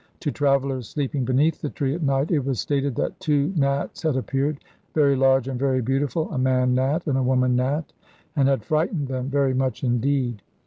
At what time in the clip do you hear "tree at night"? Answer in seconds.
1.69-2.31